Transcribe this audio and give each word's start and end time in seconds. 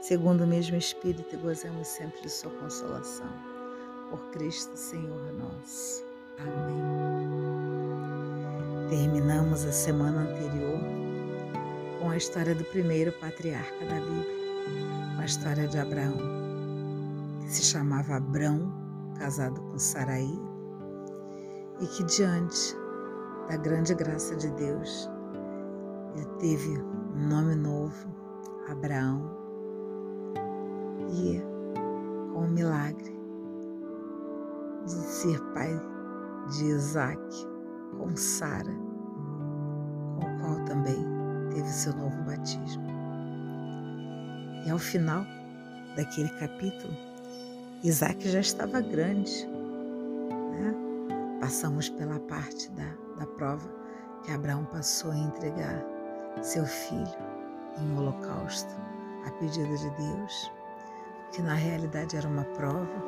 segundo 0.00 0.44
o 0.44 0.46
mesmo 0.46 0.76
Espírito, 0.76 1.36
gozemos 1.38 1.88
sempre 1.88 2.20
de 2.22 2.30
Sua 2.30 2.50
consolação. 2.50 3.28
Por 4.10 4.20
Cristo 4.30 4.76
Senhor 4.76 5.32
nosso. 5.32 6.04
Amém. 6.38 7.26
Terminamos 8.88 9.64
a 9.64 9.72
semana 9.72 10.20
anterior 10.20 10.78
com 12.00 12.10
a 12.10 12.16
história 12.16 12.54
do 12.54 12.64
primeiro 12.66 13.10
patriarca 13.12 13.84
da 13.84 13.96
Bíblia, 13.96 15.18
a 15.18 15.24
história 15.24 15.66
de 15.66 15.76
Abraão, 15.76 16.16
que 17.40 17.50
se 17.50 17.62
chamava 17.64 18.14
Abrão, 18.14 18.72
casado 19.18 19.60
com 19.60 19.78
Saraí, 19.78 20.38
e 21.80 21.86
que 21.88 22.04
diante 22.04 22.76
da 23.48 23.56
grande 23.56 23.92
graça 23.94 24.36
de 24.36 24.50
Deus, 24.52 25.10
ele 26.14 26.26
teve 26.38 26.78
um 26.78 27.28
nome 27.28 27.56
novo, 27.56 28.08
Abraão, 28.68 29.45
e 31.10 31.40
com 32.32 32.40
o 32.40 32.48
milagre 32.48 33.16
de 34.84 34.92
ser 34.92 35.40
pai 35.52 35.80
de 36.50 36.64
Isaac 36.66 37.20
com 37.98 38.16
Sara, 38.16 38.74
com 40.14 40.26
o 40.26 40.38
qual 40.40 40.64
também 40.64 41.04
teve 41.50 41.68
seu 41.68 41.92
novo 41.94 42.22
batismo. 42.22 42.84
E 44.64 44.70
ao 44.70 44.78
final 44.78 45.24
daquele 45.96 46.28
capítulo, 46.38 46.94
Isaac 47.82 48.28
já 48.28 48.40
estava 48.40 48.80
grande. 48.80 49.46
Né? 49.46 50.74
Passamos 51.40 51.88
pela 51.88 52.18
parte 52.20 52.70
da, 52.72 52.94
da 53.18 53.26
prova 53.26 53.68
que 54.22 54.32
Abraão 54.32 54.64
passou 54.66 55.12
a 55.12 55.18
entregar 55.18 55.84
seu 56.42 56.64
filho 56.66 57.08
em 57.78 57.98
holocausto 57.98 58.74
a 59.26 59.30
pedido 59.32 59.76
de 59.76 59.90
Deus 59.90 60.55
que 61.36 61.42
na 61.42 61.54
realidade 61.54 62.16
era 62.16 62.26
uma 62.26 62.44
prova. 62.44 63.04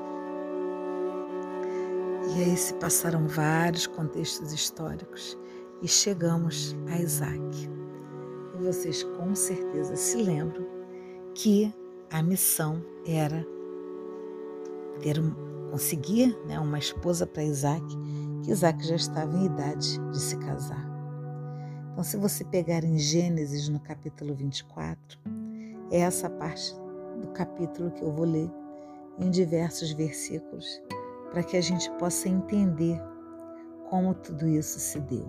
E 2.36 2.42
aí 2.42 2.56
se 2.58 2.74
passaram 2.74 3.26
vários 3.26 3.86
contextos 3.86 4.52
históricos 4.52 5.36
e 5.80 5.88
chegamos 5.88 6.76
a 6.88 6.98
Isaac. 6.98 7.70
E 8.54 8.62
vocês 8.62 9.02
com 9.02 9.34
certeza 9.34 9.96
se 9.96 10.18
lembram 10.18 10.66
que 11.34 11.74
a 12.10 12.22
missão 12.22 12.84
era 13.06 13.46
ter 15.00 15.16
conseguir 15.70 16.38
né, 16.46 16.60
uma 16.60 16.78
esposa 16.78 17.26
para 17.26 17.42
Isaac, 17.42 17.86
que 18.42 18.50
Isaac 18.50 18.86
já 18.86 18.96
estava 18.96 19.34
em 19.38 19.46
idade 19.46 19.98
de 20.10 20.20
se 20.20 20.36
casar. 20.36 20.86
Então, 21.92 22.04
se 22.04 22.16
você 22.18 22.44
pegar 22.44 22.84
em 22.84 22.98
Gênesis 22.98 23.70
no 23.70 23.80
capítulo 23.80 24.34
24, 24.34 25.18
é 25.90 26.00
essa 26.00 26.28
parte 26.28 26.74
do 27.20 27.28
capítulo 27.28 27.90
que 27.90 28.02
eu 28.02 28.12
vou 28.12 28.24
ler 28.24 28.50
em 29.18 29.30
diversos 29.30 29.92
versículos, 29.92 30.80
para 31.30 31.42
que 31.42 31.56
a 31.56 31.60
gente 31.60 31.90
possa 31.92 32.28
entender 32.28 33.00
como 33.90 34.14
tudo 34.14 34.46
isso 34.46 34.78
se 34.78 35.00
deu. 35.00 35.26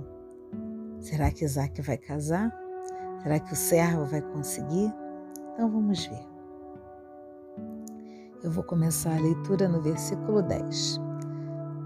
Será 1.00 1.32
que 1.32 1.46
Isaac 1.46 1.82
vai 1.82 1.98
casar? 1.98 2.54
Será 3.24 3.40
que 3.40 3.54
o 3.54 3.56
servo 3.56 4.06
vai 4.06 4.22
conseguir? 4.22 4.94
Então 5.54 5.70
vamos 5.70 6.06
ver. 6.06 6.28
Eu 8.44 8.52
vou 8.52 8.64
começar 8.64 9.16
a 9.16 9.22
leitura 9.22 9.68
no 9.68 9.82
versículo 9.82 10.42
10. 10.42 11.00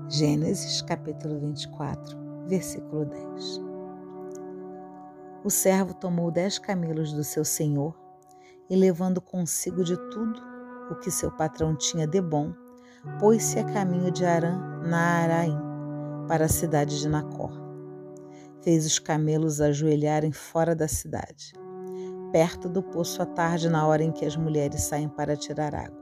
Gênesis, 0.09 0.81
capítulo 0.81 1.39
24, 1.39 2.17
versículo 2.47 3.05
10. 3.05 3.61
O 5.43 5.49
servo 5.49 5.93
tomou 5.93 6.29
dez 6.29 6.59
camelos 6.59 7.11
do 7.13 7.23
seu 7.23 7.43
senhor 7.43 8.02
e 8.73 8.75
levando 8.75 9.21
consigo 9.21 9.83
de 9.83 9.95
tudo 10.09 10.41
o 10.89 10.95
que 10.95 11.11
seu 11.11 11.31
patrão 11.31 11.75
tinha 11.75 12.07
de 12.07 12.19
bom, 12.19 12.51
pôs-se 13.19 13.59
a 13.59 13.63
caminho 13.63 14.09
de 14.09 14.25
Arã, 14.25 14.57
na 14.83 14.97
Araim, 14.97 15.59
para 16.27 16.45
a 16.45 16.49
cidade 16.49 16.99
de 16.99 17.07
Nacor. 17.07 17.51
Fez 18.63 18.83
os 18.83 18.97
camelos 18.97 19.61
ajoelharem 19.61 20.31
fora 20.31 20.75
da 20.75 20.87
cidade, 20.87 21.53
perto 22.31 22.67
do 22.67 22.81
poço 22.81 23.21
à 23.21 23.27
tarde, 23.27 23.69
na 23.69 23.85
hora 23.85 24.03
em 24.03 24.11
que 24.11 24.25
as 24.25 24.35
mulheres 24.35 24.81
saem 24.81 25.07
para 25.07 25.37
tirar 25.37 25.75
água. 25.75 26.01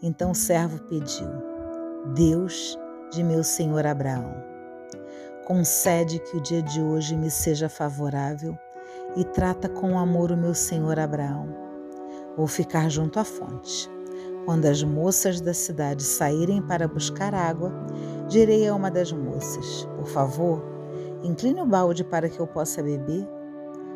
Então 0.00 0.30
o 0.30 0.36
servo 0.36 0.78
pediu: 0.84 1.28
Deus 2.14 2.78
de 3.10 3.24
meu 3.24 3.42
senhor 3.42 3.84
Abraão, 3.84 4.32
concede 5.44 6.20
que 6.20 6.36
o 6.36 6.40
dia 6.40 6.62
de 6.62 6.80
hoje 6.80 7.16
me 7.16 7.28
seja 7.28 7.68
favorável 7.68 8.56
e 9.16 9.24
trata 9.24 9.68
com 9.68 9.98
amor 9.98 10.30
o 10.30 10.36
meu 10.36 10.54
senhor 10.54 10.98
Abraão. 10.98 11.48
Vou 12.36 12.46
ficar 12.46 12.88
junto 12.90 13.18
à 13.18 13.24
fonte. 13.24 13.90
Quando 14.44 14.66
as 14.66 14.82
moças 14.82 15.40
da 15.40 15.52
cidade 15.52 16.02
saírem 16.02 16.62
para 16.62 16.86
buscar 16.86 17.34
água, 17.34 17.72
direi 18.28 18.68
a 18.68 18.74
uma 18.74 18.90
das 18.90 19.10
moças: 19.10 19.88
Por 19.96 20.06
favor, 20.06 20.62
incline 21.22 21.60
o 21.60 21.66
balde 21.66 22.04
para 22.04 22.28
que 22.28 22.38
eu 22.38 22.46
possa 22.46 22.82
beber. 22.82 23.26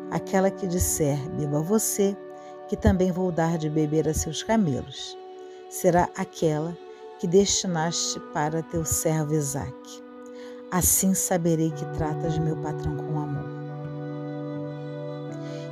Aquela 0.09 0.51
que 0.51 0.67
disser: 0.67 1.17
Beba 1.37 1.61
você, 1.61 2.17
que 2.67 2.75
também 2.75 3.11
vou 3.11 3.31
dar 3.31 3.57
de 3.57 3.69
beber 3.69 4.09
a 4.09 4.13
seus 4.13 4.43
camelos. 4.43 5.17
Será 5.69 6.09
aquela 6.17 6.75
que 7.19 7.27
destinaste 7.27 8.19
para 8.33 8.63
teu 8.63 8.83
servo 8.83 9.35
Isaque. 9.35 10.03
Assim 10.71 11.13
saberei 11.13 11.69
que 11.69 11.85
tratas 11.93 12.37
meu 12.39 12.57
patrão 12.57 12.97
com 12.97 13.19
amor. 13.19 13.60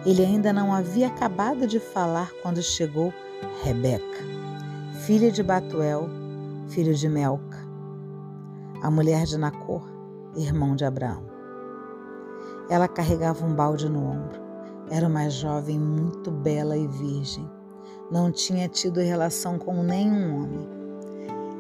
Ele 0.06 0.24
ainda 0.24 0.54
não 0.54 0.74
havia 0.74 1.08
acabado 1.08 1.68
de 1.68 1.80
falar 1.80 2.32
quando 2.42 2.62
chegou 2.62 3.14
Rebeca, 3.64 4.24
filha 5.06 5.30
de 5.30 5.44
Batuel, 5.44 6.10
filho 6.70 6.94
de 6.94 7.10
Melca, 7.10 7.58
a 8.82 8.90
mulher 8.90 9.26
de 9.26 9.38
Nacor, 9.38 9.84
irmão 10.38 10.76
de 10.76 10.86
Abraão. 10.86 11.24
Ela 12.70 12.88
carregava 12.88 13.46
um 13.46 13.54
balde 13.54 13.90
no 13.90 14.00
ombro. 14.00 14.40
Era 14.90 15.08
uma 15.08 15.30
jovem 15.30 15.78
muito 15.78 16.32
bela 16.32 16.78
e 16.78 16.88
virgem. 16.88 17.50
Não 18.10 18.32
tinha 18.32 18.70
tido 18.70 19.00
relação 19.00 19.60
com 19.60 19.84
nenhum 19.84 20.44
homem. 20.44 20.70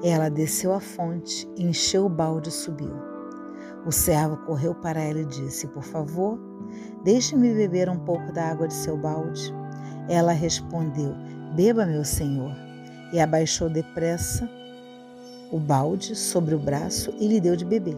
Ela 0.03 0.29
desceu 0.29 0.73
a 0.73 0.79
fonte, 0.79 1.49
encheu 1.57 2.05
o 2.05 2.09
balde 2.09 2.49
e 2.49 2.51
subiu. 2.51 2.94
O 3.85 3.91
servo 3.91 4.38
correu 4.45 4.73
para 4.73 5.01
ela 5.01 5.19
e 5.19 5.25
disse: 5.25 5.67
Por 5.67 5.83
favor, 5.83 6.39
Deixe-me 7.03 7.53
beber 7.53 7.89
um 7.89 7.97
pouco 7.99 8.31
da 8.31 8.45
água 8.45 8.67
de 8.67 8.73
seu 8.73 8.97
balde. 8.97 9.53
Ela 10.09 10.31
respondeu: 10.31 11.15
Beba, 11.55 11.85
meu 11.85 12.03
senhor. 12.03 12.51
E 13.11 13.19
abaixou 13.19 13.69
depressa 13.69 14.47
o 15.51 15.59
balde 15.59 16.15
sobre 16.15 16.53
o 16.53 16.59
braço 16.59 17.11
e 17.19 17.27
lhe 17.27 17.41
deu 17.41 17.55
de 17.55 17.65
beber. 17.65 17.97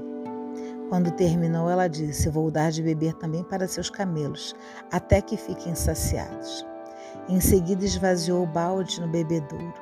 Quando 0.90 1.12
terminou, 1.12 1.70
ela 1.70 1.88
disse: 1.88 2.30
Vou 2.30 2.52
dar 2.52 2.72
de 2.72 2.84
beber 2.84 3.14
também 3.16 3.44
para 3.44 3.68
seus 3.68 3.90
camelos, 3.90 4.56
até 4.92 5.22
que 5.22 5.36
fiquem 5.36 5.74
saciados. 5.74 6.66
Em 7.28 7.40
seguida, 7.40 7.84
esvaziou 7.84 8.44
o 8.44 8.48
balde 8.48 9.02
no 9.02 9.08
bebedouro 9.08 9.74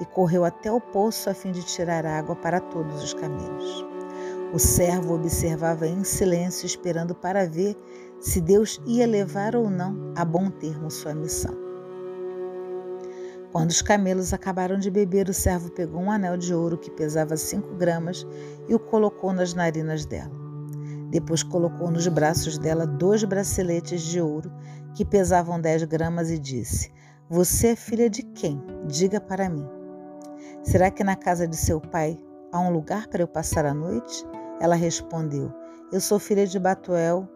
e 0.00 0.04
correu 0.04 0.44
até 0.44 0.70
o 0.72 0.80
poço 0.80 1.28
a 1.28 1.34
fim 1.34 1.52
de 1.52 1.62
tirar 1.62 2.06
água 2.06 2.34
para 2.34 2.60
todos 2.60 3.02
os 3.02 3.14
camelos. 3.14 3.86
O 4.52 4.58
servo 4.58 5.14
observava 5.14 5.86
em 5.86 6.02
silêncio, 6.02 6.66
esperando 6.66 7.14
para 7.14 7.46
ver 7.46 7.76
se 8.20 8.40
Deus 8.40 8.80
ia 8.86 9.06
levar 9.06 9.56
ou 9.56 9.70
não 9.70 10.12
a 10.14 10.24
bom 10.24 10.50
termo 10.50 10.90
sua 10.90 11.14
missão. 11.14 11.56
Quando 13.50 13.70
os 13.70 13.82
camelos 13.82 14.32
acabaram 14.32 14.78
de 14.78 14.90
beber, 14.90 15.28
o 15.28 15.34
servo 15.34 15.70
pegou 15.70 16.00
um 16.00 16.10
anel 16.10 16.36
de 16.36 16.54
ouro 16.54 16.78
que 16.78 16.90
pesava 16.90 17.36
cinco 17.36 17.74
gramas 17.74 18.24
e 18.68 18.74
o 18.74 18.78
colocou 18.78 19.32
nas 19.32 19.54
narinas 19.54 20.04
dela. 20.04 20.30
Depois 21.10 21.42
colocou 21.42 21.90
nos 21.90 22.06
braços 22.06 22.58
dela 22.58 22.86
dois 22.86 23.24
braceletes 23.24 24.02
de 24.02 24.20
ouro 24.20 24.52
que 24.94 25.04
pesavam 25.04 25.60
dez 25.60 25.82
gramas 25.82 26.30
e 26.30 26.38
disse: 26.38 26.92
Você 27.28 27.68
é 27.68 27.76
filha 27.76 28.08
de 28.08 28.22
quem? 28.22 28.62
Diga 28.86 29.20
para 29.20 29.48
mim. 29.48 29.66
Será 30.62 30.88
que 30.88 31.02
na 31.02 31.16
casa 31.16 31.48
de 31.48 31.56
seu 31.56 31.80
pai 31.80 32.16
há 32.52 32.60
um 32.60 32.70
lugar 32.70 33.08
para 33.08 33.22
eu 33.22 33.28
passar 33.28 33.66
a 33.66 33.74
noite? 33.74 34.24
Ela 34.60 34.76
respondeu: 34.76 35.52
Eu 35.90 36.00
sou 36.00 36.20
filha 36.20 36.46
de 36.46 36.58
Batuel, 36.60 37.28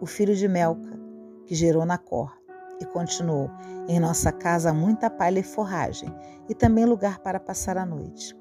o 0.00 0.06
filho 0.06 0.34
de 0.34 0.46
Melca, 0.48 0.98
que 1.46 1.54
gerou 1.54 1.84
Nacor. 1.84 2.36
E 2.80 2.86
continuou: 2.86 3.50
Em 3.88 3.98
nossa 3.98 4.30
casa 4.30 4.70
há 4.70 4.74
muita 4.74 5.10
palha 5.10 5.40
e 5.40 5.42
forragem, 5.42 6.14
e 6.48 6.54
também 6.54 6.84
lugar 6.84 7.18
para 7.18 7.40
passar 7.40 7.76
a 7.76 7.84
noite. 7.84 8.36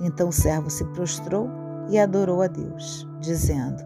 Então 0.00 0.28
o 0.28 0.32
servo 0.32 0.70
se 0.70 0.84
prostrou 0.86 1.48
e 1.88 1.98
adorou 1.98 2.42
a 2.42 2.46
Deus, 2.46 3.06
dizendo: 3.20 3.82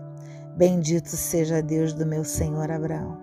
Bendito 0.57 1.09
seja 1.09 1.63
Deus 1.63 1.93
do 1.93 2.07
meu 2.07 2.25
senhor 2.25 2.71
Abraão. 2.71 3.19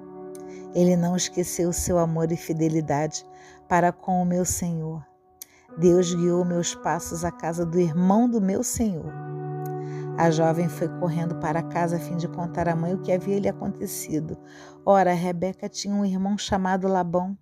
Ele 0.76 0.96
não 0.96 1.16
esqueceu 1.16 1.72
seu 1.72 1.98
amor 1.98 2.32
e 2.32 2.38
fidelidade 2.38 3.26
para 3.68 3.92
com 3.92 4.22
o 4.22 4.26
meu 4.26 4.44
senhor. 4.44 5.06
Deus 5.78 6.14
guiou 6.14 6.44
meus 6.46 6.76
passos 6.76 7.24
à 7.24 7.32
casa 7.32 7.66
do 7.66 7.80
irmão 7.80 8.30
do 8.30 8.42
meu 8.42 8.64
senhor. 8.64 9.12
A 10.24 10.32
jovem 10.32 10.70
foi 10.70 10.88
correndo 10.88 11.36
para 11.36 11.62
casa 11.62 11.98
a 11.98 12.00
fim 12.00 12.16
de 12.16 12.30
contar 12.30 12.70
à 12.70 12.74
mãe 12.74 12.94
o 12.94 13.00
que 13.00 13.12
havia 13.12 13.38
lhe 13.38 13.50
acontecido. 13.50 14.38
Ora, 14.86 15.12
Rebeca 15.12 15.68
tinha 15.68 15.94
um 15.94 16.06
irmão 16.06 16.38
chamado 16.38 16.88
Labão, 16.88 17.38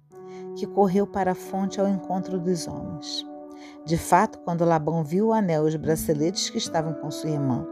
que 0.56 0.66
correu 0.66 1.06
para 1.06 1.34
a 1.34 1.36
fonte 1.36 1.80
ao 1.80 1.88
encontro 1.88 2.40
dos 2.40 2.68
homens. 2.68 3.24
De 3.86 4.00
fato, 4.00 4.40
quando 4.40 4.66
Labão 4.66 5.04
viu 5.04 5.28
o 5.28 5.32
anel 5.32 5.66
e 5.66 5.70
os 5.70 5.76
braceletes 5.76 6.50
que 6.50 6.58
estavam 6.58 6.96
com 6.96 7.12
sua 7.12 7.30
irmã, 7.30 7.68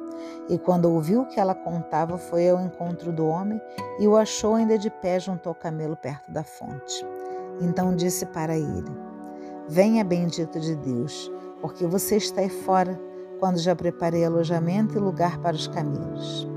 e 0.48 0.60
quando 0.60 0.86
ouviu 0.86 1.22
o 1.22 1.26
que 1.26 1.40
ela 1.40 1.56
contava, 1.56 2.16
foi 2.16 2.48
ao 2.48 2.62
encontro 2.62 3.12
do 3.12 3.26
homem 3.26 3.60
e 4.00 4.08
o 4.08 4.16
achou 4.16 4.54
ainda 4.54 4.78
de 4.78 4.92
pé 4.92 5.20
junto 5.20 5.50
ao 5.50 5.56
camelo 5.56 5.96
perto 5.96 6.32
da 6.32 6.44
fonte. 6.44 7.04
Então 7.60 7.96
disse 7.96 8.28
para 8.28 8.56
ele: 8.56 8.92
Venha, 9.68 10.04
bendito 10.04 10.60
de 10.60 10.76
Deus, 10.76 11.32
porque 11.62 11.88
você 11.88 12.18
está 12.18 12.42
aí 12.42 12.50
fora, 12.50 13.09
quando 13.40 13.58
já 13.58 13.76
preparei 13.76 14.26
alojamento 14.26 14.98
e 14.98 15.02
lugar 15.02 15.40
para 15.40 15.56
os 15.56 15.68
camelos. 15.68 16.48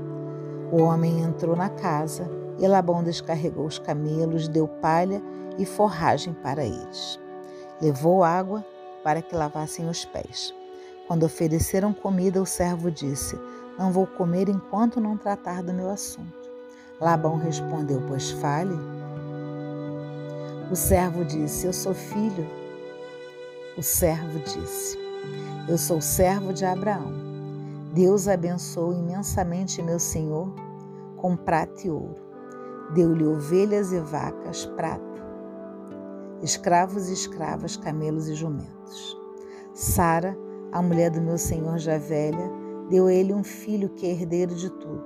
O 0.71 0.83
homem 0.83 1.21
entrou 1.21 1.55
na 1.55 1.69
casa 1.69 2.29
e 2.59 2.67
Labão 2.67 3.03
descarregou 3.03 3.65
os 3.65 3.79
camelos, 3.79 4.47
deu 4.47 4.67
palha 4.67 5.21
e 5.57 5.65
forragem 5.65 6.33
para 6.33 6.63
eles. 6.63 7.19
Levou 7.81 8.23
água 8.23 8.65
para 9.03 9.21
que 9.21 9.35
lavassem 9.35 9.87
os 9.87 10.05
pés. 10.05 10.53
Quando 11.07 11.25
ofereceram 11.25 11.93
comida, 11.93 12.41
o 12.41 12.45
servo 12.45 12.89
disse: 12.89 13.37
Não 13.77 13.91
vou 13.91 14.07
comer 14.07 14.49
enquanto 14.49 15.01
não 15.01 15.17
tratar 15.17 15.61
do 15.61 15.73
meu 15.73 15.89
assunto. 15.89 16.49
Labão 16.99 17.37
respondeu: 17.37 18.01
Pois 18.07 18.31
fale. 18.31 18.77
O 20.71 20.75
servo 20.75 21.25
disse: 21.25 21.67
Eu 21.67 21.73
sou 21.73 21.93
filho. 21.93 22.47
O 23.77 23.83
servo 23.83 24.39
disse: 24.39 25.02
Eu 25.67 25.77
sou 25.77 26.01
servo 26.01 26.53
de 26.53 26.65
Abraão. 26.65 27.11
Deus 27.93 28.27
abençoou 28.27 28.93
imensamente 28.93 29.81
meu 29.81 29.99
senhor 29.99 30.53
com 31.17 31.35
prata 31.35 31.87
e 31.87 31.89
ouro. 31.89 32.17
Deu-lhe 32.93 33.25
ovelhas 33.25 33.91
e 33.93 33.99
vacas, 33.99 34.65
prata, 34.65 35.23
escravos 36.41 37.09
e 37.09 37.13
escravas, 37.13 37.77
camelos 37.77 38.27
e 38.27 38.35
jumentos. 38.35 39.17
Sara 39.73 40.37
a 40.73 40.81
mulher 40.81 41.11
do 41.11 41.21
meu 41.21 41.37
senhor 41.37 41.77
já 41.77 41.99
velha, 41.99 42.51
deu 42.89 43.05
a 43.05 43.13
ele 43.13 43.31
um 43.31 43.43
filho 43.43 43.89
que 43.89 44.07
é 44.07 44.11
herdeiro 44.11 44.55
de 44.55 44.71
tudo. 44.71 45.05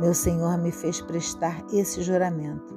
Meu 0.00 0.14
senhor 0.14 0.56
me 0.56 0.70
fez 0.70 1.00
prestar 1.00 1.64
esse 1.72 2.00
juramento: 2.00 2.74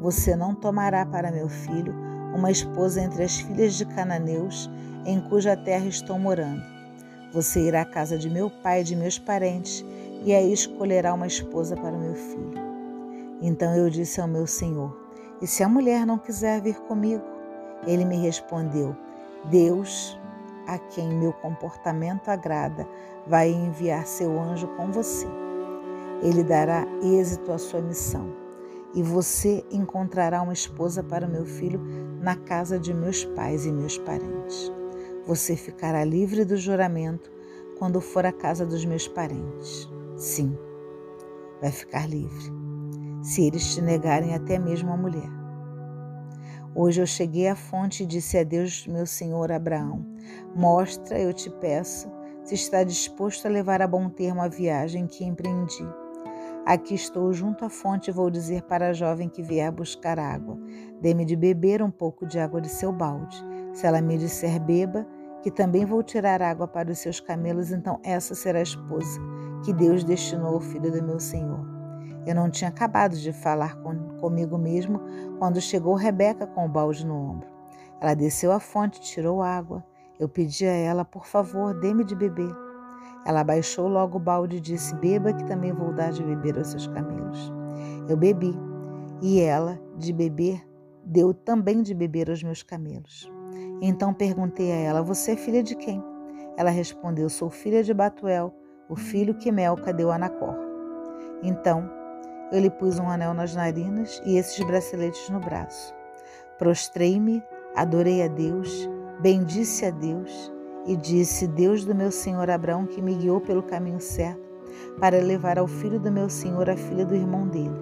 Você 0.00 0.34
não 0.34 0.56
tomará 0.56 1.06
para 1.06 1.30
meu 1.30 1.48
filho 1.48 1.94
uma 2.34 2.50
esposa 2.50 3.00
entre 3.00 3.22
as 3.22 3.36
filhas 3.36 3.74
de 3.74 3.86
cananeus 3.86 4.68
em 5.04 5.20
cuja 5.20 5.56
terra 5.56 5.86
estou 5.86 6.18
morando. 6.18 6.62
Você 7.32 7.60
irá 7.60 7.82
à 7.82 7.84
casa 7.84 8.18
de 8.18 8.28
meu 8.28 8.50
pai 8.50 8.82
e 8.82 8.84
de 8.84 8.94
meus 8.94 9.18
parentes 9.18 9.84
e 10.24 10.32
aí 10.34 10.52
escolherá 10.52 11.14
uma 11.14 11.26
esposa 11.26 11.74
para 11.74 11.90
meu 11.90 12.14
filho. 12.14 12.52
Então 13.40 13.74
eu 13.74 13.90
disse 13.90 14.20
ao 14.20 14.28
meu 14.28 14.46
senhor: 14.46 14.96
E 15.40 15.46
se 15.46 15.62
a 15.62 15.68
mulher 15.68 16.06
não 16.06 16.18
quiser 16.18 16.60
vir 16.60 16.76
comigo? 16.80 17.24
Ele 17.86 18.04
me 18.04 18.16
respondeu: 18.16 18.94
Deus 19.46 20.18
a 20.66 20.78
quem 20.78 21.08
meu 21.08 21.32
comportamento 21.32 22.28
agrada 22.28 22.86
vai 23.26 23.50
enviar 23.50 24.06
seu 24.06 24.40
anjo 24.40 24.68
com 24.76 24.92
você. 24.92 25.26
Ele 26.22 26.44
dará 26.44 26.86
êxito 27.02 27.50
à 27.50 27.58
sua 27.58 27.80
missão 27.80 28.30
e 28.94 29.02
você 29.02 29.64
encontrará 29.70 30.42
uma 30.42 30.52
esposa 30.52 31.02
para 31.02 31.26
meu 31.26 31.44
filho 31.44 31.80
na 32.20 32.36
casa 32.36 32.78
de 32.78 32.92
meus 32.94 33.24
pais 33.24 33.66
e 33.66 33.72
meus 33.72 33.98
parentes. 33.98 34.81
Você 35.26 35.54
ficará 35.54 36.04
livre 36.04 36.44
do 36.44 36.56
juramento 36.56 37.30
quando 37.78 38.00
for 38.00 38.26
à 38.26 38.32
casa 38.32 38.66
dos 38.66 38.84
meus 38.84 39.06
parentes. 39.06 39.88
Sim, 40.16 40.56
vai 41.60 41.70
ficar 41.70 42.08
livre, 42.08 42.52
se 43.22 43.46
eles 43.46 43.72
te 43.72 43.80
negarem 43.80 44.34
até 44.34 44.58
mesmo 44.58 44.92
a 44.92 44.96
mulher. 44.96 45.30
Hoje 46.74 47.00
eu 47.00 47.06
cheguei 47.06 47.46
à 47.48 47.54
fonte 47.54 48.02
e 48.02 48.06
disse 48.06 48.36
a 48.36 48.42
Deus, 48.42 48.86
meu 48.86 49.06
senhor 49.06 49.52
Abraão: 49.52 50.04
Mostra, 50.56 51.20
eu 51.20 51.32
te 51.32 51.50
peço, 51.50 52.10
se 52.42 52.54
está 52.54 52.82
disposto 52.82 53.46
a 53.46 53.50
levar 53.50 53.80
a 53.80 53.86
bom 53.86 54.08
termo 54.08 54.42
a 54.42 54.48
viagem 54.48 55.06
que 55.06 55.24
empreendi. 55.24 55.86
Aqui 56.66 56.94
estou 56.94 57.32
junto 57.32 57.64
à 57.64 57.68
fonte 57.68 58.08
e 58.08 58.12
vou 58.12 58.30
dizer 58.30 58.62
para 58.62 58.88
a 58.88 58.92
jovem 58.92 59.28
que 59.28 59.42
vier 59.42 59.70
buscar 59.70 60.18
água: 60.18 60.58
Dê-me 61.00 61.24
de 61.24 61.36
beber 61.36 61.80
um 61.80 61.90
pouco 61.90 62.26
de 62.26 62.38
água 62.40 62.60
de 62.60 62.68
seu 62.68 62.90
balde. 62.90 63.51
Se 63.72 63.86
ela 63.86 64.00
me 64.00 64.18
disser 64.18 64.60
beba, 64.60 65.06
que 65.42 65.50
também 65.50 65.84
vou 65.84 66.02
tirar 66.02 66.40
água 66.40 66.68
para 66.68 66.90
os 66.90 66.98
seus 66.98 67.18
camelos, 67.20 67.72
então 67.72 67.98
essa 68.04 68.34
será 68.34 68.60
a 68.60 68.62
esposa 68.62 69.20
que 69.64 69.72
Deus 69.72 70.04
destinou 70.04 70.54
ao 70.54 70.60
filho 70.60 70.90
do 70.90 71.02
meu 71.02 71.18
senhor. 71.18 71.72
Eu 72.26 72.34
não 72.34 72.48
tinha 72.48 72.68
acabado 72.68 73.16
de 73.16 73.32
falar 73.32 73.76
com, 73.76 74.16
comigo 74.18 74.56
mesmo 74.56 75.00
quando 75.38 75.60
chegou 75.60 75.94
Rebeca 75.94 76.46
com 76.46 76.64
o 76.64 76.68
balde 76.68 77.04
no 77.04 77.14
ombro. 77.14 77.48
Ela 78.00 78.14
desceu 78.14 78.52
à 78.52 78.60
fonte, 78.60 79.00
tirou 79.00 79.42
água. 79.42 79.84
Eu 80.18 80.28
pedi 80.28 80.66
a 80.66 80.72
ela, 80.72 81.04
por 81.04 81.26
favor, 81.26 81.74
dê-me 81.80 82.04
de 82.04 82.14
beber. 82.14 82.54
Ela 83.24 83.42
baixou 83.42 83.88
logo 83.88 84.18
o 84.18 84.20
balde 84.20 84.56
e 84.56 84.60
disse: 84.60 84.94
Beba, 84.96 85.32
que 85.32 85.44
também 85.44 85.72
vou 85.72 85.92
dar 85.92 86.12
de 86.12 86.22
beber 86.22 86.58
aos 86.58 86.68
seus 86.68 86.86
camelos. 86.86 87.52
Eu 88.08 88.16
bebi, 88.16 88.56
e 89.20 89.40
ela, 89.40 89.80
de 89.96 90.12
beber, 90.12 90.64
deu 91.04 91.32
também 91.32 91.82
de 91.82 91.94
beber 91.94 92.28
aos 92.28 92.42
meus 92.42 92.62
camelos. 92.62 93.31
Então 93.84 94.14
perguntei 94.14 94.70
a 94.70 94.76
ela: 94.76 95.02
Você 95.02 95.32
é 95.32 95.36
filha 95.36 95.60
de 95.60 95.74
quem? 95.74 96.00
Ela 96.56 96.70
respondeu: 96.70 97.28
Sou 97.28 97.50
filha 97.50 97.82
de 97.82 97.92
Batuel, 97.92 98.54
o 98.88 98.94
filho 98.94 99.34
que 99.34 99.50
Melca 99.50 99.92
deu 99.92 100.12
a 100.12 100.16
Nacor. 100.16 100.54
Então 101.42 101.90
eu 102.52 102.60
lhe 102.60 102.70
pus 102.70 103.00
um 103.00 103.08
anel 103.08 103.34
nas 103.34 103.56
narinas 103.56 104.22
e 104.24 104.36
esses 104.36 104.64
braceletes 104.64 105.28
no 105.30 105.40
braço. 105.40 105.92
Prostrei-me, 106.58 107.42
adorei 107.74 108.22
a 108.22 108.28
Deus, 108.28 108.88
bendisse 109.20 109.84
a 109.84 109.90
Deus 109.90 110.52
e 110.86 110.96
disse: 110.96 111.48
Deus 111.48 111.84
do 111.84 111.92
meu 111.92 112.12
senhor 112.12 112.48
Abraão, 112.48 112.86
que 112.86 113.02
me 113.02 113.16
guiou 113.16 113.40
pelo 113.40 113.64
caminho 113.64 114.00
certo, 114.00 114.48
para 115.00 115.18
levar 115.18 115.58
ao 115.58 115.66
filho 115.66 115.98
do 115.98 116.12
meu 116.12 116.28
senhor 116.30 116.70
a 116.70 116.76
filha 116.76 117.04
do 117.04 117.16
irmão 117.16 117.48
dele. 117.48 117.74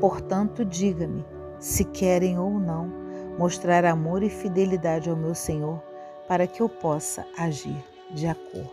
Portanto, 0.00 0.64
diga-me, 0.64 1.24
se 1.60 1.84
querem 1.84 2.38
ou 2.38 2.58
não, 2.58 2.99
mostrar 3.40 3.86
amor 3.86 4.22
e 4.22 4.28
fidelidade 4.28 5.08
ao 5.08 5.16
meu 5.16 5.34
senhor, 5.34 5.82
para 6.28 6.46
que 6.46 6.60
eu 6.60 6.68
possa 6.68 7.26
agir 7.38 7.82
de 8.10 8.26
acordo. 8.26 8.70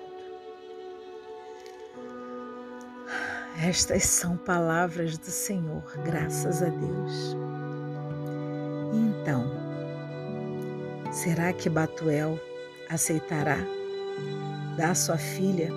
Estas 3.66 4.04
são 4.04 4.36
palavras 4.36 5.18
do 5.18 5.32
Senhor, 5.32 5.82
graças 6.04 6.62
a 6.62 6.68
Deus. 6.68 7.38
Então, 8.94 9.50
será 11.14 11.54
que 11.54 11.70
Batuel 11.70 12.38
aceitará 12.90 13.60
dar 14.76 14.94
sua 14.98 15.18
filha 15.18 15.70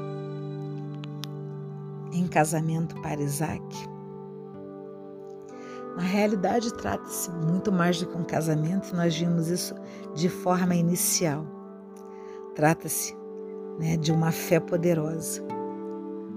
em 2.12 2.26
casamento 2.26 3.00
para 3.02 3.20
Isaac? 3.20 3.89
Na 6.00 6.06
realidade, 6.06 6.72
trata-se 6.72 7.30
muito 7.30 7.70
mais 7.70 8.00
do 8.00 8.06
que 8.06 8.16
um 8.16 8.24
casamento, 8.24 8.96
nós 8.96 9.14
vimos 9.14 9.48
isso 9.48 9.74
de 10.14 10.28
forma 10.28 10.74
inicial. 10.74 11.46
Trata-se 12.54 13.14
né, 13.78 13.96
de 13.96 14.10
uma 14.10 14.32
fé 14.32 14.58
poderosa 14.58 15.42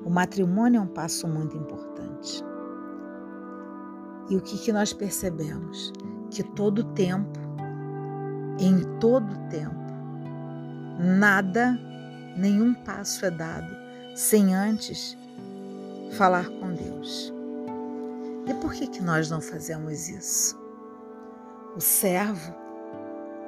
o 0.06 0.10
matrimônio 0.10 0.80
é 0.80 0.82
um 0.82 0.88
passo 0.88 1.28
muito 1.28 1.56
importante. 1.56 2.44
E 4.30 4.36
o 4.36 4.42
que, 4.42 4.58
que 4.58 4.74
nós 4.74 4.92
percebemos? 4.92 5.94
Que 6.30 6.44
todo 6.44 6.84
tempo, 6.84 7.40
em 8.60 8.82
todo 9.00 9.28
tempo, 9.50 9.74
nada, 11.00 11.80
nenhum 12.36 12.74
passo 12.74 13.26
é 13.26 13.32
dado 13.32 13.74
sem 14.16 14.54
antes 14.54 15.18
falar 16.12 16.50
com 16.50 16.74
Deus. 16.74 17.33
E 18.46 18.54
por 18.56 18.74
que, 18.74 18.88
que 18.88 19.02
nós 19.02 19.30
não 19.30 19.40
fazemos 19.40 20.10
isso? 20.10 20.62
O 21.76 21.82
servo 21.82 22.54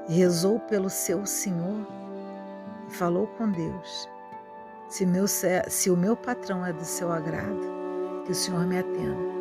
rezou 0.07 0.59
pelo 0.61 0.89
seu 0.89 1.25
Senhor 1.25 1.85
e 2.87 2.93
falou 2.93 3.27
com 3.27 3.51
Deus 3.51 4.09
se, 4.87 5.05
meu, 5.05 5.25
se 5.27 5.89
o 5.89 5.97
meu 5.97 6.15
patrão 6.15 6.65
é 6.65 6.71
do 6.71 6.85
seu 6.85 7.11
agrado, 7.11 7.59
que 8.25 8.31
o 8.31 8.35
Senhor 8.35 8.65
me 8.65 8.77
atenda. 8.79 9.35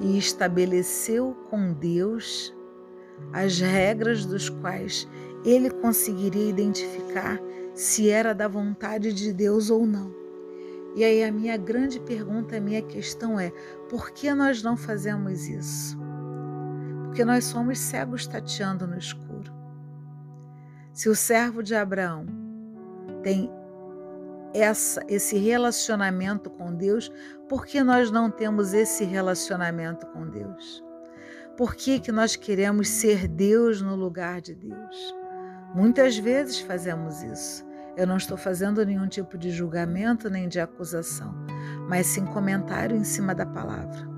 e 0.00 0.16
estabeleceu 0.16 1.36
com 1.50 1.74
Deus 1.74 2.54
as 3.34 3.60
regras 3.60 4.24
dos 4.24 4.48
quais 4.48 5.06
ele 5.44 5.70
conseguiria 5.70 6.48
identificar 6.48 7.38
se 7.74 8.08
era 8.08 8.34
da 8.34 8.48
vontade 8.48 9.12
de 9.12 9.30
Deus 9.30 9.68
ou 9.68 9.86
não. 9.86 10.19
E 10.94 11.04
aí 11.04 11.22
a 11.22 11.30
minha 11.30 11.56
grande 11.56 12.00
pergunta, 12.00 12.56
a 12.56 12.60
minha 12.60 12.82
questão 12.82 13.38
é: 13.38 13.50
por 13.88 14.10
que 14.10 14.32
nós 14.34 14.62
não 14.62 14.76
fazemos 14.76 15.46
isso? 15.46 15.98
Porque 17.04 17.24
nós 17.24 17.44
somos 17.44 17.78
cegos 17.78 18.26
tateando 18.26 18.86
no 18.86 18.98
escuro. 18.98 19.52
Se 20.92 21.08
o 21.08 21.14
servo 21.14 21.62
de 21.62 21.74
Abraão 21.74 22.26
tem 23.22 23.50
essa, 24.52 25.02
esse 25.08 25.36
relacionamento 25.38 26.50
com 26.50 26.74
Deus, 26.74 27.10
por 27.48 27.64
que 27.64 27.82
nós 27.82 28.10
não 28.10 28.30
temos 28.30 28.74
esse 28.74 29.04
relacionamento 29.04 30.06
com 30.06 30.28
Deus? 30.28 30.84
Por 31.56 31.74
que, 31.74 32.00
que 32.00 32.10
nós 32.10 32.36
queremos 32.36 32.88
ser 32.88 33.28
Deus 33.28 33.82
no 33.82 33.94
lugar 33.94 34.40
de 34.40 34.54
Deus? 34.54 35.14
Muitas 35.74 36.16
vezes 36.16 36.58
fazemos 36.60 37.22
isso. 37.22 37.64
Eu 38.00 38.06
não 38.06 38.16
estou 38.16 38.38
fazendo 38.38 38.82
nenhum 38.82 39.06
tipo 39.06 39.36
de 39.36 39.50
julgamento 39.50 40.30
nem 40.30 40.48
de 40.48 40.58
acusação, 40.58 41.34
mas 41.86 42.06
sim 42.06 42.24
comentário 42.24 42.96
em 42.96 43.04
cima 43.04 43.34
da 43.34 43.44
palavra, 43.44 44.08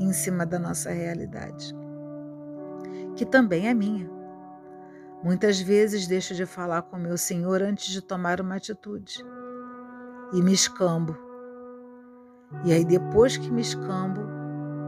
em 0.00 0.12
cima 0.12 0.44
da 0.44 0.58
nossa 0.58 0.90
realidade, 0.90 1.72
que 3.14 3.24
também 3.24 3.68
é 3.68 3.72
minha. 3.72 4.10
Muitas 5.22 5.60
vezes 5.60 6.08
deixo 6.08 6.34
de 6.34 6.44
falar 6.44 6.82
com 6.82 6.96
meu 6.96 7.16
Senhor 7.16 7.62
antes 7.62 7.86
de 7.92 8.02
tomar 8.02 8.40
uma 8.40 8.56
atitude 8.56 9.24
e 10.32 10.42
me 10.42 10.52
escambo. 10.52 11.16
E 12.64 12.72
aí, 12.72 12.84
depois 12.84 13.36
que 13.36 13.48
me 13.48 13.60
escambo, 13.60 14.22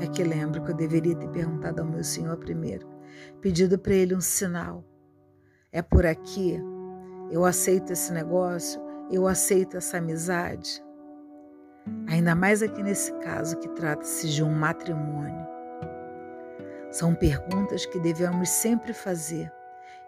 é 0.00 0.06
que 0.08 0.24
lembro 0.24 0.64
que 0.64 0.72
eu 0.72 0.76
deveria 0.76 1.14
ter 1.14 1.28
perguntado 1.28 1.80
ao 1.80 1.86
meu 1.86 2.02
Senhor 2.02 2.36
primeiro, 2.38 2.88
pedido 3.40 3.78
para 3.78 3.94
Ele 3.94 4.16
um 4.16 4.20
sinal. 4.20 4.84
É 5.70 5.80
por 5.80 6.04
aqui? 6.04 6.60
Eu 7.32 7.44
aceito 7.44 7.92
esse 7.92 8.12
negócio? 8.12 8.80
Eu 9.10 9.26
aceito 9.26 9.76
essa 9.76 9.96
amizade? 9.96 10.84
Ainda 12.06 12.34
mais 12.34 12.62
aqui 12.62 12.82
nesse 12.82 13.12
caso 13.14 13.56
que 13.56 13.68
trata-se 13.70 14.28
de 14.28 14.44
um 14.44 14.52
matrimônio. 14.52 15.46
São 16.90 17.14
perguntas 17.14 17.86
que 17.86 17.98
devemos 17.98 18.48
sempre 18.50 18.92
fazer 18.92 19.50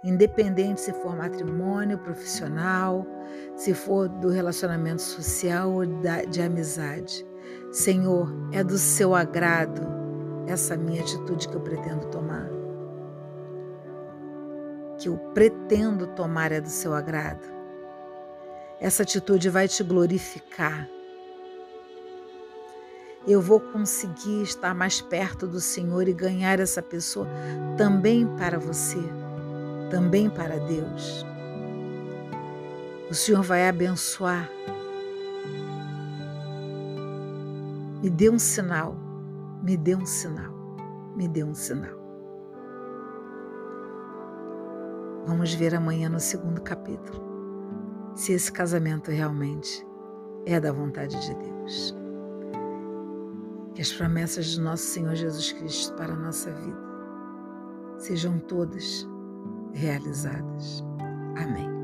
independente 0.05 0.83
se 0.83 0.93
for 0.93 1.17
matrimônio, 1.17 1.99
profissional, 1.99 3.07
se 3.57 3.73
for 3.73 4.07
do 4.07 4.29
relacionamento 4.29 5.01
social 5.01 5.73
ou 5.73 5.87
de 6.29 6.43
amizade. 6.43 7.27
Senhor, 7.73 8.31
é 8.53 8.63
do 8.63 8.77
seu 8.77 9.15
agrado 9.15 9.83
essa 10.47 10.77
minha 10.77 11.01
atitude 11.01 11.49
que 11.49 11.57
eu 11.57 11.61
pretendo 11.61 12.07
tomar. 12.09 12.64
Que 15.05 15.11
eu 15.11 15.19
pretendo 15.35 16.07
tomar 16.07 16.51
é 16.51 16.63
do 16.63 16.71
seu 16.71 16.95
agrado. 16.95 17.47
Essa 18.81 19.03
atitude 19.03 19.51
vai 19.51 19.69
te 19.69 19.85
glorificar. 19.85 20.89
Eu 23.29 23.39
vou 23.43 23.61
conseguir 23.61 24.41
estar 24.41 24.75
mais 24.75 25.03
perto 25.03 25.47
do 25.47 25.61
Senhor 25.61 26.09
e 26.09 26.15
ganhar 26.15 26.59
essa 26.59 26.81
pessoa 26.81 27.29
também 27.77 28.27
para 28.39 28.59
você 28.59 28.99
também 29.91 30.31
para 30.31 30.59
Deus. 30.59 31.25
O 33.11 33.15
Senhor 33.15 33.43
vai 33.43 33.69
abençoar. 33.69 34.49
Me 38.03 38.09
dê 38.09 38.31
um 38.31 38.39
sinal, 38.39 38.97
me 39.63 39.77
dê 39.77 39.95
um 39.95 40.07
sinal, 40.07 40.51
me 41.15 41.29
dê 41.29 41.45
um 41.45 41.55
sinal. 41.55 42.04
Vamos 45.27 45.55
ver 45.55 45.75
amanhã 45.75 46.09
no 46.09 46.21
segundo 46.21 46.61
capítulo 46.61 47.23
se 48.15 48.33
esse 48.33 48.53
casamento 48.53 49.11
realmente 49.11 49.85
é 50.47 50.61
da 50.61 50.73
vontade 50.73 51.19
de 51.21 51.35
Deus. 51.35 51.97
Que 53.75 53.83
as 53.83 53.93
promessas 53.93 54.47
de 54.47 54.61
nosso 54.61 54.85
Senhor 54.85 55.15
Jesus 55.15 55.53
Cristo 55.53 55.95
para 55.95 56.13
a 56.13 56.17
nossa 56.17 56.53
vida 56.53 56.79
sejam 57.99 58.39
todas 58.39 59.09
realizadas. 59.73 60.85
Amém. 61.37 61.84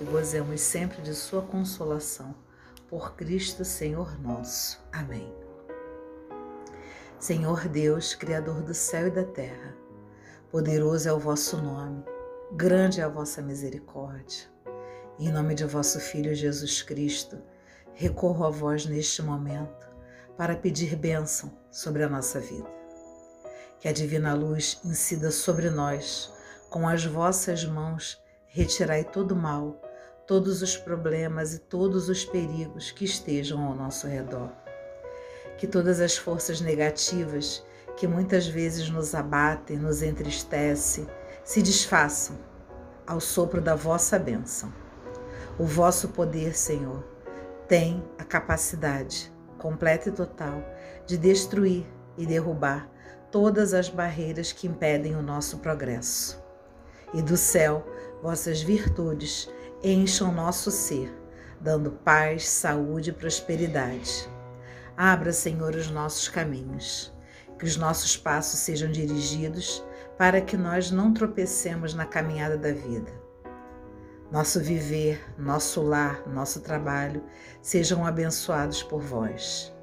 e 0.00 0.04
gozemos 0.04 0.60
sempre 0.60 1.02
de 1.02 1.14
Sua 1.14 1.42
consolação 1.42 2.34
por 2.88 3.14
Cristo 3.14 3.64
Senhor 3.64 4.20
nosso. 4.20 4.80
Amém. 4.92 5.32
Senhor 7.18 7.68
Deus, 7.68 8.14
Criador 8.14 8.62
do 8.62 8.74
céu 8.74 9.06
e 9.06 9.10
da 9.10 9.24
terra, 9.24 9.76
poderoso 10.50 11.08
é 11.08 11.12
o 11.12 11.18
vosso 11.18 11.56
nome, 11.56 12.04
grande 12.52 13.00
é 13.00 13.04
a 13.04 13.08
vossa 13.08 13.40
misericórdia. 13.40 14.50
Em 15.18 15.30
nome 15.30 15.54
de 15.54 15.64
vosso 15.64 16.00
Filho 16.00 16.34
Jesus 16.34 16.82
Cristo, 16.82 17.40
recorro 17.94 18.44
a 18.44 18.50
vós 18.50 18.86
neste 18.86 19.22
momento 19.22 19.88
para 20.36 20.56
pedir 20.56 20.96
bênção 20.96 21.56
sobre 21.70 22.02
a 22.02 22.08
nossa 22.08 22.40
vida. 22.40 22.68
Que 23.78 23.88
a 23.88 23.92
divina 23.92 24.34
luz 24.34 24.80
incida 24.84 25.30
sobre 25.30 25.70
nós, 25.70 26.32
com 26.68 26.88
as 26.88 27.04
vossas 27.04 27.64
mãos 27.64 28.21
retirai 28.52 29.02
todo 29.02 29.34
mal 29.34 29.80
todos 30.26 30.60
os 30.60 30.76
problemas 30.76 31.54
e 31.54 31.58
todos 31.58 32.10
os 32.10 32.24
perigos 32.24 32.90
que 32.90 33.04
estejam 33.04 33.64
ao 33.64 33.74
nosso 33.74 34.06
redor. 34.06 34.52
Que 35.56 35.66
todas 35.66 36.00
as 36.00 36.16
forças 36.16 36.60
negativas 36.60 37.64
que 37.96 38.06
muitas 38.06 38.46
vezes 38.46 38.90
nos 38.90 39.14
abatem, 39.14 39.78
nos 39.78 40.02
entristecem, 40.02 41.06
se 41.42 41.62
desfaçam 41.62 42.38
ao 43.06 43.20
sopro 43.20 43.60
da 43.60 43.74
vossa 43.74 44.18
bênção. 44.18 44.72
O 45.58 45.64
vosso 45.64 46.08
poder, 46.08 46.54
Senhor, 46.54 47.02
tem 47.66 48.04
a 48.18 48.24
capacidade 48.24 49.32
completa 49.58 50.10
e 50.10 50.12
total 50.12 50.62
de 51.06 51.16
destruir 51.16 51.86
e 52.18 52.26
derrubar 52.26 52.88
todas 53.30 53.72
as 53.72 53.88
barreiras 53.88 54.52
que 54.52 54.66
impedem 54.66 55.16
o 55.16 55.22
nosso 55.22 55.58
progresso. 55.58 56.42
E 57.14 57.22
do 57.22 57.36
céu, 57.36 57.86
vossas 58.22 58.62
virtudes 58.62 59.50
encham 59.82 60.32
nosso 60.32 60.70
ser, 60.70 61.12
dando 61.60 61.90
paz, 61.90 62.48
saúde 62.48 63.10
e 63.10 63.12
prosperidade. 63.12 64.30
Abra, 64.96 65.32
Senhor, 65.32 65.74
os 65.74 65.90
nossos 65.90 66.28
caminhos, 66.28 67.12
que 67.58 67.64
os 67.64 67.76
nossos 67.76 68.16
passos 68.16 68.60
sejam 68.60 68.92
dirigidos 68.92 69.84
para 70.16 70.40
que 70.40 70.56
nós 70.56 70.92
não 70.92 71.12
tropecemos 71.12 71.94
na 71.94 72.06
caminhada 72.06 72.56
da 72.56 72.72
vida. 72.72 73.10
Nosso 74.30 74.60
viver, 74.60 75.20
nosso 75.36 75.82
lar, 75.82 76.26
nosso 76.28 76.60
trabalho 76.60 77.24
sejam 77.60 78.06
abençoados 78.06 78.82
por 78.82 79.00
vós. 79.00 79.74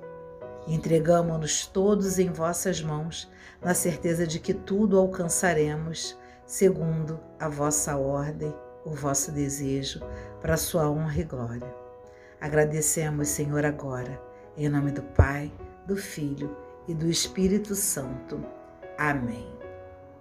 Entregamo-nos 0.66 1.68
todos 1.68 2.20
em 2.20 2.32
vossas 2.32 2.82
mãos, 2.82 3.30
na 3.62 3.74
certeza 3.74 4.26
de 4.26 4.40
que 4.40 4.54
tudo 4.54 4.98
alcançaremos 4.98 6.18
segundo 6.46 7.29
a 7.40 7.48
vossa 7.48 7.98
ordem 7.98 8.54
o 8.86 8.92
vosso 8.92 9.32
desejo 9.32 10.02
para 10.42 10.54
a 10.54 10.58
sua 10.58 10.90
honra 10.90 11.20
e 11.20 11.24
glória. 11.24 11.76
Agradecemos, 12.40 13.28
Senhor, 13.28 13.66
agora, 13.66 14.22
em 14.58 14.70
nome 14.70 14.92
do 14.92 15.04
Pai, 15.04 15.52
do 15.86 15.96
Filho 15.96 16.56
e 16.88 16.94
do 16.94 17.08
Espírito 17.08 17.76
Santo. 17.76 18.44
Amém. 18.98 19.48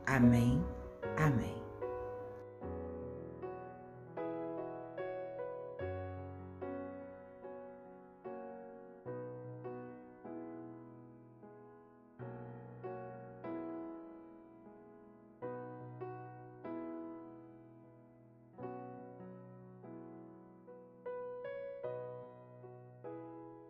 Amém. 0.06 0.64
Amém. 1.16 1.57